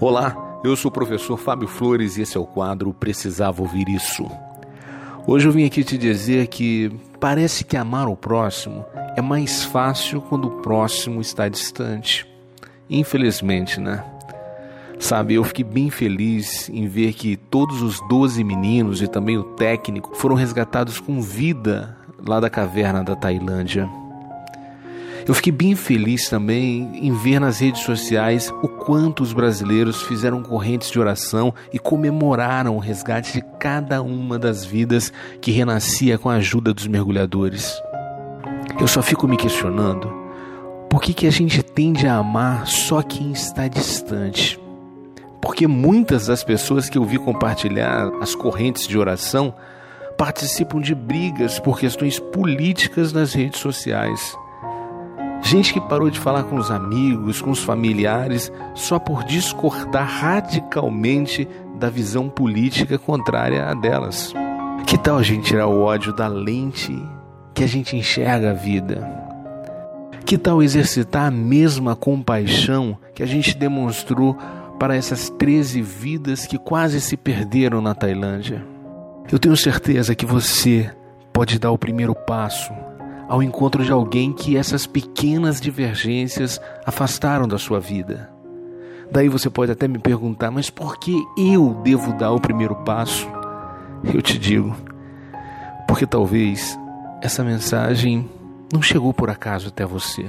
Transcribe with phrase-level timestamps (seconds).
[0.00, 4.24] Olá, eu sou o professor Fábio Flores e esse é o quadro Precisava Ouvir Isso.
[5.26, 10.20] Hoje eu vim aqui te dizer que parece que amar o próximo é mais fácil
[10.20, 12.24] quando o próximo está distante.
[12.88, 14.04] Infelizmente, né?
[15.00, 19.42] Sabe, eu fiquei bem feliz em ver que todos os 12 meninos e também o
[19.42, 23.90] técnico foram resgatados com vida lá da caverna da Tailândia.
[25.28, 30.42] Eu fiquei bem feliz também em ver nas redes sociais o quanto os brasileiros fizeram
[30.42, 36.30] correntes de oração e comemoraram o resgate de cada uma das vidas que renascia com
[36.30, 37.78] a ajuda dos mergulhadores.
[38.80, 40.10] Eu só fico me questionando
[40.88, 44.58] por que, que a gente tende a amar só quem está distante.
[45.42, 49.52] Porque muitas das pessoas que eu vi compartilhar as correntes de oração
[50.16, 54.34] participam de brigas por questões políticas nas redes sociais.
[55.48, 61.48] Gente que parou de falar com os amigos, com os familiares, só por discordar radicalmente
[61.78, 64.34] da visão política contrária a delas.
[64.86, 66.94] Que tal a gente tirar o ódio da lente
[67.54, 69.10] que a gente enxerga a vida?
[70.26, 74.36] Que tal exercitar a mesma compaixão que a gente demonstrou
[74.78, 78.62] para essas 13 vidas que quase se perderam na Tailândia?
[79.32, 80.90] Eu tenho certeza que você
[81.32, 82.70] pode dar o primeiro passo
[83.28, 88.30] ao encontro de alguém que essas pequenas divergências afastaram da sua vida.
[89.10, 93.28] Daí você pode até me perguntar, mas por que eu devo dar o primeiro passo?
[94.02, 94.74] Eu te digo,
[95.86, 96.78] porque talvez
[97.22, 98.28] essa mensagem
[98.72, 100.24] não chegou por acaso até você.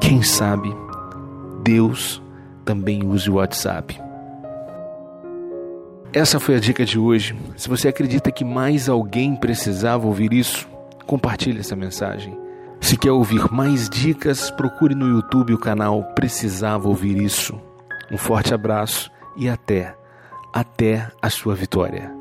[0.00, 0.74] Quem sabe
[1.62, 2.22] Deus
[2.64, 4.00] também use o WhatsApp.
[6.12, 7.36] Essa foi a dica de hoje.
[7.56, 10.68] Se você acredita que mais alguém precisava ouvir isso,
[11.06, 12.38] compartilhe essa mensagem.
[12.80, 17.58] Se quer ouvir mais dicas, procure no YouTube o canal Precisava Ouvir Isso.
[18.10, 19.94] Um forte abraço e até,
[20.52, 22.15] até a sua vitória.